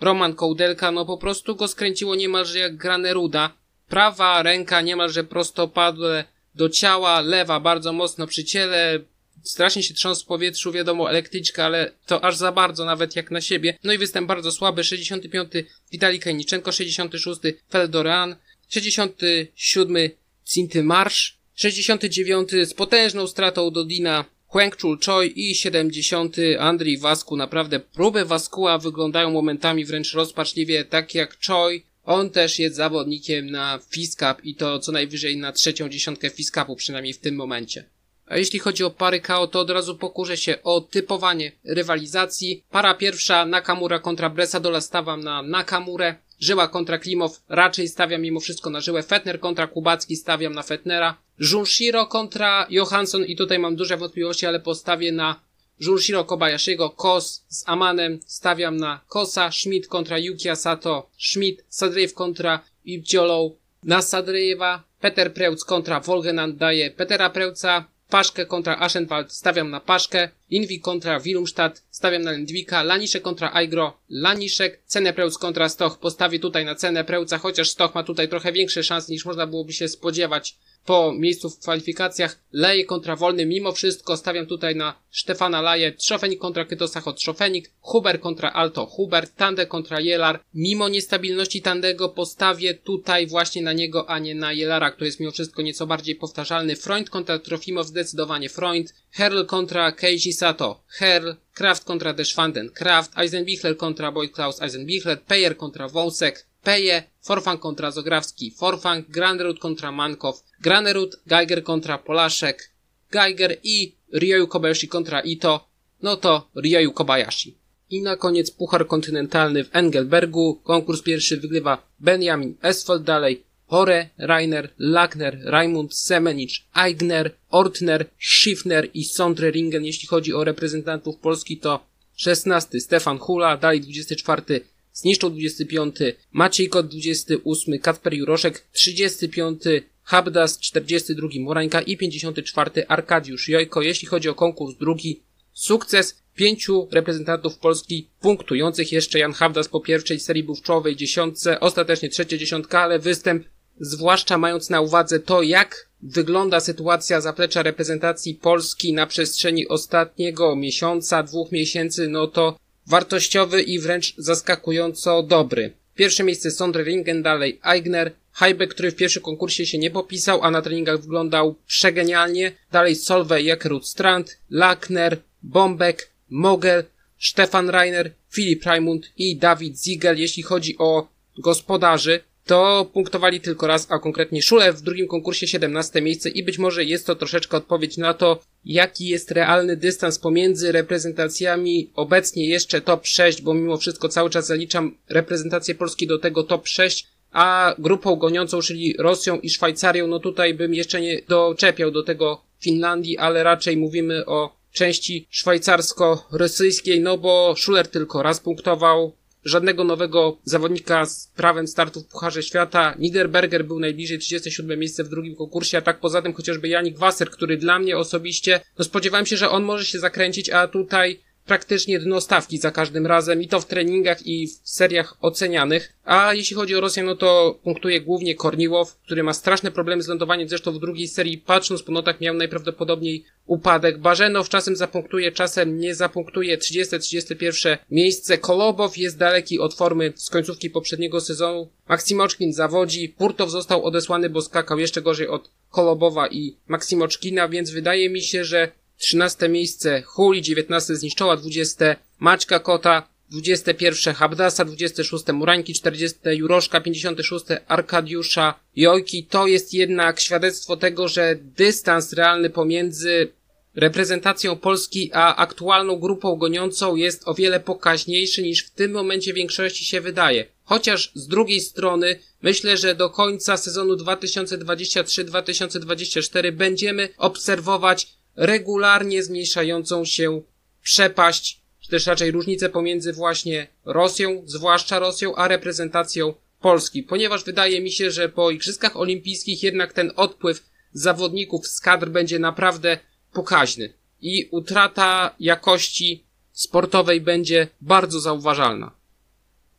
Roman 0.00 0.34
Kołdelka, 0.34 0.90
no 0.90 1.06
po 1.06 1.18
prostu 1.18 1.56
go 1.56 1.68
skręciło 1.68 2.14
niemalże 2.14 2.58
jak 2.58 2.76
Graneruda. 2.76 3.56
Prawa 3.88 4.42
ręka 4.42 4.80
niemalże 4.80 5.24
prostopadle 5.24 6.24
do 6.54 6.68
ciała, 6.68 7.20
lewa 7.20 7.60
bardzo 7.60 7.92
mocno 7.92 8.26
przy 8.26 8.44
ciele, 8.44 9.00
strasznie 9.44 9.82
się 9.82 9.94
trząsł 9.94 10.24
w 10.24 10.26
powietrzu, 10.26 10.72
wiadomo, 10.72 11.10
elektryczka, 11.10 11.64
ale 11.64 11.92
to 12.06 12.24
aż 12.24 12.36
za 12.36 12.52
bardzo, 12.52 12.84
nawet 12.84 13.16
jak 13.16 13.30
na 13.30 13.40
siebie. 13.40 13.78
No 13.84 13.92
i 13.92 13.98
występ 13.98 14.28
bardzo 14.28 14.52
słaby, 14.52 14.84
65. 14.84 15.50
Witali 15.92 16.20
Kajniczenko, 16.20 16.72
66. 16.72 17.40
Feldoran, 17.70 18.36
67. 18.68 20.10
Cinty 20.44 20.82
Marsz, 20.82 21.38
69. 21.54 22.50
z 22.50 22.74
potężną 22.74 23.26
stratą 23.26 23.70
do 23.70 23.84
Dina 23.84 24.24
Huangchul 24.46 24.98
Choi 25.06 25.32
i 25.36 25.54
70. 25.54 26.36
Andrii 26.58 26.98
Wasku. 26.98 27.36
Naprawdę 27.36 27.80
próby 27.80 28.24
Waskuła 28.24 28.78
wyglądają 28.78 29.30
momentami 29.30 29.84
wręcz 29.84 30.14
rozpaczliwie, 30.14 30.84
tak 30.84 31.14
jak 31.14 31.38
Choi. 31.46 31.82
On 32.04 32.30
też 32.30 32.58
jest 32.58 32.76
zawodnikiem 32.76 33.50
na 33.50 33.80
Fiskap 33.90 34.44
i 34.44 34.54
to 34.54 34.78
co 34.78 34.92
najwyżej 34.92 35.36
na 35.36 35.52
trzecią 35.52 35.88
dziesiątkę 35.88 36.30
Fiskapu, 36.30 36.76
przynajmniej 36.76 37.12
w 37.12 37.18
tym 37.18 37.34
momencie. 37.34 37.84
A 38.26 38.36
jeśli 38.36 38.58
chodzi 38.58 38.84
o 38.84 38.90
pary 38.90 39.20
KO, 39.20 39.46
to 39.46 39.60
od 39.60 39.70
razu 39.70 39.94
pokurzę 39.96 40.36
się 40.36 40.62
o 40.62 40.80
typowanie 40.80 41.52
rywalizacji. 41.64 42.64
Para 42.70 42.94
pierwsza 42.94 43.46
Nakamura 43.46 43.98
kontra 43.98 44.30
Bresadola 44.30 44.80
stawiam 44.80 45.24
na 45.24 45.42
Nakamurę. 45.42 46.14
Żyła 46.40 46.68
kontra 46.68 46.98
Klimow 46.98 47.40
raczej 47.48 47.88
stawiam 47.88 48.22
mimo 48.22 48.40
wszystko 48.40 48.70
na 48.70 48.80
Żyłę. 48.80 49.02
Fetner 49.02 49.40
kontra 49.40 49.66
Kubacki 49.66 50.16
stawiam 50.16 50.54
na 50.54 50.62
Fetnera. 50.62 51.16
Junshiro 51.38 52.06
kontra 52.06 52.66
Johansson 52.70 53.24
i 53.24 53.36
tutaj 53.36 53.58
mam 53.58 53.76
duże 53.76 53.96
wątpliwości, 53.96 54.46
ale 54.46 54.60
postawię 54.60 55.12
na 55.12 55.40
Junshiro 55.80 56.24
Kobayashiego. 56.24 56.90
Kos 56.90 57.44
z 57.48 57.64
Amanem 57.66 58.20
stawiam 58.26 58.76
na 58.76 59.00
Kosa. 59.08 59.50
Schmidt 59.52 59.88
kontra 59.88 60.18
Yuki 60.18 60.48
Asato. 60.48 61.10
Schmidt. 61.18 61.64
Sadrejew 61.68 62.14
kontra 62.14 62.60
Ibciolą. 62.84 63.56
Na 63.82 64.02
Sadrejewa. 64.02 64.82
Peter 65.00 65.34
Preutz 65.34 65.64
kontra 65.64 66.00
Wolgenand 66.00 66.56
daje 66.56 66.90
Petera 66.90 67.30
Preuca. 67.30 67.84
Paszkę 68.10 68.46
kontra 68.46 68.76
Aschenwald 68.78 69.32
stawiam 69.32 69.70
na 69.70 69.80
Paszkę, 69.80 70.28
Inwi 70.50 70.80
kontra 70.80 71.20
Wilumstadt 71.20 71.82
stawiam 71.90 72.22
na 72.22 72.32
Lindwika, 72.32 72.82
Laniszek 72.82 73.22
kontra 73.22 73.50
Aigro, 73.54 74.00
Laniszek, 74.10 74.82
Cenę 74.86 75.12
Prełc 75.12 75.38
kontra 75.38 75.68
Stoch 75.68 75.98
postawię 75.98 76.38
tutaj 76.38 76.64
na 76.64 76.74
cenę 76.74 77.04
Prełca, 77.04 77.38
chociaż 77.38 77.70
Stoch 77.70 77.94
ma 77.94 78.02
tutaj 78.02 78.28
trochę 78.28 78.52
większe 78.52 78.82
szanse 78.82 79.12
niż 79.12 79.24
można 79.24 79.46
byłoby 79.46 79.72
się 79.72 79.88
spodziewać 79.88 80.56
po 80.86 81.12
miejscu 81.12 81.50
w 81.50 81.58
kwalifikacjach. 81.58 82.38
Leje 82.52 82.84
kontra 82.84 83.16
Wolny, 83.16 83.46
mimo 83.46 83.72
wszystko 83.72 84.16
stawiam 84.16 84.46
tutaj 84.46 84.76
na 84.76 84.94
Stefana 85.10 85.62
Laje, 85.62 85.92
Trzofenik 85.92 86.40
kontra 86.40 86.64
Kytosacho 86.64 87.12
Trzofenik, 87.12 87.70
Huber 87.80 88.20
kontra 88.20 88.50
Alto 88.50 88.86
Huber, 88.86 89.28
Tande 89.28 89.66
kontra 89.66 90.00
Jelar. 90.00 90.40
Mimo 90.54 90.88
niestabilności 90.88 91.62
Tandego 91.62 92.08
postawię 92.08 92.74
tutaj 92.74 93.26
właśnie 93.26 93.62
na 93.62 93.72
niego, 93.72 94.10
a 94.10 94.18
nie 94.18 94.34
na 94.34 94.52
Jelara, 94.52 94.90
który 94.90 95.06
jest 95.06 95.20
mimo 95.20 95.32
wszystko 95.32 95.62
nieco 95.62 95.86
bardziej 95.86 96.16
powtarzalny. 96.16 96.76
Freund 96.76 97.10
kontra 97.10 97.38
Trofimow, 97.38 97.86
zdecydowanie 97.86 98.48
Freund. 98.48 98.94
Herl 99.10 99.44
kontra 99.44 99.92
Keiji 99.92 100.32
Sato, 100.32 100.82
Herl. 100.88 101.34
Kraft 101.54 101.84
kontra 101.84 102.12
Deschwanden, 102.12 102.70
Kraft. 102.70 103.18
Eisenbichler 103.18 103.76
kontra 103.76 104.12
Boyd 104.12 104.32
Klaus 104.32 104.62
Eisenbichler, 104.62 105.22
Peyer 105.22 105.56
kontra 105.56 105.88
Wąsek, 105.88 106.46
Peje, 106.64 107.02
Forfang 107.20 107.60
kontra 107.60 107.90
Zograwski, 107.90 108.50
Forfang, 108.50 109.04
Granerud 109.08 109.58
kontra 109.58 109.92
Mankow, 109.92 110.34
Granerud, 110.60 111.16
Geiger 111.26 111.62
kontra 111.62 111.98
Polaszek, 111.98 112.70
Geiger 113.10 113.56
i 113.62 113.94
Ryoyu 114.12 114.46
Kobayashi 114.46 114.88
kontra 114.88 115.20
Ito, 115.20 115.68
no 116.02 116.16
to 116.16 116.50
Ryoyu 116.54 116.92
Kobayashi. 116.92 117.64
I 117.90 118.02
na 118.02 118.16
koniec 118.16 118.50
Puchar 118.50 118.86
Kontynentalny 118.86 119.64
w 119.64 119.76
Engelbergu. 119.76 120.60
Konkurs 120.64 121.02
pierwszy 121.02 121.36
wygrywa 121.36 121.78
Benjamin 122.00 122.56
Esfold 122.62 123.02
dalej. 123.02 123.44
Hore, 123.66 124.08
Rainer, 124.18 124.72
Lackner, 124.78 125.38
Raimund, 125.44 125.94
Semenich, 125.94 126.52
Eigner, 126.74 127.30
Ortner, 127.50 128.06
Schiffner 128.18 128.90
i 128.94 129.04
Sondreringen. 129.04 129.84
Jeśli 129.84 130.08
chodzi 130.08 130.34
o 130.34 130.44
reprezentantów 130.44 131.16
Polski 131.16 131.58
to 131.58 131.86
16 132.16 132.80
Stefan 132.80 133.18
Hula, 133.18 133.56
dalej 133.56 133.80
24 133.80 134.60
Zniszczą 134.94 135.30
25 135.30 135.96
Maciej 136.32 136.68
Kot 136.68 136.88
28 136.88 137.78
Kacper 137.78 138.14
Juroszek 138.14 138.66
35 138.72 139.62
Habdas 140.02 140.58
42 140.58 141.28
Morańka 141.40 141.80
i 141.80 141.96
54 141.96 142.86
Arkadiusz 142.88 143.48
Jojko. 143.48 143.82
Jeśli 143.82 144.08
chodzi 144.08 144.28
o 144.28 144.34
konkurs 144.34 144.76
drugi, 144.76 145.22
sukces 145.52 146.22
pięciu 146.34 146.88
reprezentantów 146.92 147.58
Polski 147.58 148.08
punktujących. 148.20 148.92
Jeszcze 148.92 149.18
Jan 149.18 149.32
Habdas 149.32 149.68
po 149.68 149.80
pierwszej 149.80 150.20
serii 150.20 150.46
czołowej 150.62 150.96
dziesiątce, 150.96 151.60
ostatecznie 151.60 152.08
trzecia 152.08 152.36
dziesiątka, 152.36 152.80
ale 152.80 152.98
występ, 152.98 153.44
zwłaszcza 153.80 154.38
mając 154.38 154.70
na 154.70 154.80
uwadze 154.80 155.20
to, 155.20 155.42
jak 155.42 155.88
wygląda 156.02 156.60
sytuacja 156.60 157.20
zaplecza 157.20 157.62
reprezentacji 157.62 158.34
Polski 158.34 158.92
na 158.92 159.06
przestrzeni 159.06 159.68
ostatniego 159.68 160.56
miesiąca, 160.56 161.22
dwóch 161.22 161.52
miesięcy, 161.52 162.08
no 162.08 162.26
to 162.26 162.58
wartościowy 162.86 163.62
i 163.62 163.78
wręcz 163.78 164.14
zaskakująco 164.16 165.22
dobry. 165.22 165.72
Pierwsze 165.94 166.24
miejsce 166.24 166.50
Sondre 166.50 166.84
Ringen, 166.84 167.22
dalej 167.22 167.60
Eigner, 167.62 168.12
Heibe, 168.32 168.66
który 168.66 168.90
w 168.90 168.96
pierwszym 168.96 169.22
konkursie 169.22 169.66
się 169.66 169.78
nie 169.78 169.90
popisał, 169.90 170.42
a 170.42 170.50
na 170.50 170.62
treningach 170.62 171.00
wyglądał 171.00 171.54
przegenialnie. 171.66 172.52
Dalej 172.72 172.96
Solveig 172.96 173.46
Jakerud 173.46 173.88
Strand, 173.88 174.38
Lackner, 174.50 175.20
Bombek, 175.42 176.10
Mogel, 176.30 176.84
Stefan 177.18 177.70
Reiner, 177.70 178.10
Filip 178.30 178.64
Raimund 178.64 179.12
i 179.18 179.36
Dawid 179.36 179.82
Ziegel. 179.82 180.18
Jeśli 180.18 180.42
chodzi 180.42 180.78
o 180.78 181.08
gospodarzy, 181.38 182.20
to 182.46 182.90
punktowali 182.92 183.40
tylko 183.40 183.66
raz, 183.66 183.86
a 183.90 183.98
konkretnie 183.98 184.42
Szule 184.42 184.72
w 184.72 184.82
drugim 184.82 185.08
konkursie 185.08 185.46
17 185.46 186.02
miejsce 186.02 186.28
i 186.28 186.42
być 186.42 186.58
może 186.58 186.84
jest 186.84 187.06
to 187.06 187.16
troszeczkę 187.16 187.56
odpowiedź 187.56 187.96
na 187.96 188.14
to, 188.14 188.40
jaki 188.64 189.06
jest 189.06 189.30
realny 189.30 189.76
dystans 189.76 190.18
pomiędzy 190.18 190.72
reprezentacjami. 190.72 191.90
Obecnie 191.94 192.48
jeszcze 192.48 192.80
top 192.80 193.06
6, 193.06 193.42
bo 193.42 193.54
mimo 193.54 193.76
wszystko 193.76 194.08
cały 194.08 194.30
czas 194.30 194.46
zaliczam 194.46 194.96
reprezentację 195.08 195.74
Polski 195.74 196.06
do 196.06 196.18
tego 196.18 196.42
top 196.42 196.68
6, 196.68 197.06
a 197.32 197.74
grupą 197.78 198.16
goniącą, 198.16 198.60
czyli 198.60 198.94
Rosją 198.98 199.40
i 199.40 199.50
Szwajcarią, 199.50 200.06
no 200.06 200.18
tutaj 200.18 200.54
bym 200.54 200.74
jeszcze 200.74 201.00
nie 201.00 201.22
doczepiał 201.28 201.90
do 201.90 202.02
tego 202.02 202.42
Finlandii, 202.60 203.18
ale 203.18 203.42
raczej 203.42 203.76
mówimy 203.76 204.26
o 204.26 204.56
części 204.72 205.26
szwajcarsko-rosyjskiej, 205.30 207.00
no 207.00 207.18
bo 207.18 207.54
Schuler 207.56 207.88
tylko 207.88 208.22
raz 208.22 208.40
punktował, 208.40 209.16
żadnego 209.44 209.84
nowego 209.84 210.38
zawodnika 210.44 211.06
z 211.06 211.30
prawem 211.36 211.68
startu 211.68 212.00
w 212.00 212.06
Pucharze 212.06 212.42
Świata. 212.42 212.94
Niederberger 212.98 213.64
był 213.64 213.80
najbliżej 213.80 214.18
37 214.18 214.78
miejsce 214.78 215.04
w 215.04 215.08
drugim 215.08 215.36
konkursie, 215.36 215.78
a 215.78 215.80
tak 215.80 216.00
poza 216.00 216.22
tym 216.22 216.32
chociażby 216.32 216.68
Janik 216.68 216.98
Wasser, 216.98 217.30
który 217.30 217.56
dla 217.56 217.78
mnie 217.78 217.98
osobiście, 217.98 218.60
no 218.78 218.84
spodziewałem 218.84 219.26
się, 219.26 219.36
że 219.36 219.50
on 219.50 219.62
może 219.62 219.84
się 219.84 219.98
zakręcić, 219.98 220.50
a 220.50 220.68
tutaj 220.68 221.20
praktycznie 221.46 221.98
dno 221.98 222.20
stawki 222.20 222.58
za 222.58 222.70
każdym 222.70 223.06
razem 223.06 223.42
i 223.42 223.48
to 223.48 223.60
w 223.60 223.66
treningach 223.66 224.26
i 224.26 224.46
w 224.46 224.60
seriach 224.64 225.16
ocenianych. 225.20 225.92
A 226.04 226.34
jeśli 226.34 226.56
chodzi 226.56 226.74
o 226.74 226.80
Rosję, 226.80 227.02
no 227.02 227.16
to 227.16 227.58
punktuje 227.62 228.00
głównie 228.00 228.34
Korniłow, 228.34 228.96
który 228.96 229.22
ma 229.22 229.32
straszne 229.32 229.70
problemy 229.70 230.02
z 230.02 230.08
lądowaniem, 230.08 230.48
zresztą 230.48 230.72
w 230.72 230.80
drugiej 230.80 231.08
serii 231.08 231.38
patrząc 231.38 231.82
po 231.82 231.92
notach 231.92 232.20
miał 232.20 232.34
najprawdopodobniej 232.34 233.24
upadek. 233.46 233.98
Barzenow 233.98 234.48
czasem 234.48 234.76
zapunktuje, 234.76 235.32
czasem 235.32 235.78
nie 235.78 235.94
zapunktuje 235.94 236.58
30-31 236.58 237.76
miejsce. 237.90 238.38
Kolobow 238.38 238.96
jest 238.96 239.18
daleki 239.18 239.58
od 239.58 239.74
formy 239.74 240.12
z 240.16 240.30
końcówki 240.30 240.70
poprzedniego 240.70 241.20
sezonu. 241.20 241.68
Maksimoczkin 241.88 242.52
zawodzi, 242.52 243.08
Purtow 243.08 243.50
został 243.50 243.84
odesłany, 243.84 244.30
bo 244.30 244.42
skakał 244.42 244.78
jeszcze 244.78 245.02
gorzej 245.02 245.28
od 245.28 245.50
Kolobowa 245.70 246.28
i 246.28 246.56
Maksimoczkina, 246.68 247.48
więc 247.48 247.70
wydaje 247.70 248.10
mi 248.10 248.22
się, 248.22 248.44
że 248.44 248.72
13 248.98 249.48
miejsce 249.48 250.02
Huli, 250.02 250.42
19 250.42 250.96
zniszczoła, 250.96 251.36
20 251.36 251.96
Maćka 252.18 252.58
Kota, 252.58 253.08
21 253.30 254.14
Habdasa, 254.14 254.64
26 254.64 255.24
Murańki, 255.32 255.74
40 255.74 256.18
Juroszka, 256.24 256.80
56 256.80 257.44
Arkadiusza 257.68 258.54
Jojki. 258.76 259.24
To 259.24 259.46
jest 259.46 259.74
jednak 259.74 260.20
świadectwo 260.20 260.76
tego, 260.76 261.08
że 261.08 261.36
dystans 261.40 262.12
realny 262.12 262.50
pomiędzy 262.50 263.28
reprezentacją 263.74 264.56
Polski 264.56 265.10
a 265.12 265.36
aktualną 265.36 265.96
grupą 265.96 266.36
goniącą 266.36 266.96
jest 266.96 267.28
o 267.28 267.34
wiele 267.34 267.60
pokaźniejszy 267.60 268.42
niż 268.42 268.64
w 268.64 268.70
tym 268.70 268.92
momencie 268.92 269.32
większości 269.32 269.84
się 269.84 270.00
wydaje. 270.00 270.46
Chociaż 270.64 271.12
z 271.14 271.28
drugiej 271.28 271.60
strony 271.60 272.18
myślę, 272.42 272.76
że 272.76 272.94
do 272.94 273.10
końca 273.10 273.56
sezonu 273.56 273.94
2023-2024 273.94 276.52
będziemy 276.52 277.08
obserwować 277.18 278.14
regularnie 278.36 279.22
zmniejszającą 279.22 280.04
się 280.04 280.42
przepaść, 280.82 281.60
czy 281.80 281.90
też 281.90 282.06
raczej 282.06 282.30
różnicę 282.30 282.68
pomiędzy 282.68 283.12
właśnie 283.12 283.66
Rosją, 283.84 284.42
zwłaszcza 284.46 284.98
Rosją, 284.98 285.34
a 285.34 285.48
reprezentacją 285.48 286.34
Polski, 286.60 287.02
ponieważ 287.02 287.44
wydaje 287.44 287.80
mi 287.80 287.92
się, 287.92 288.10
że 288.10 288.28
po 288.28 288.50
Igrzyskach 288.50 288.96
Olimpijskich 288.96 289.62
jednak 289.62 289.92
ten 289.92 290.12
odpływ 290.16 290.64
zawodników 290.92 291.66
z 291.66 291.80
kadr 291.80 292.08
będzie 292.08 292.38
naprawdę 292.38 292.98
pokaźny 293.32 293.92
i 294.20 294.48
utrata 294.50 295.34
jakości 295.40 296.24
sportowej 296.52 297.20
będzie 297.20 297.68
bardzo 297.80 298.20
zauważalna. 298.20 298.90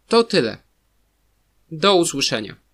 To 0.07 0.23
tyle. 0.23 0.57
Do 1.71 1.95
usłyszenia. 1.95 2.64